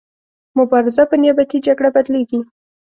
[0.57, 2.39] مبارزه په نیابتي جګړه بدلیږي.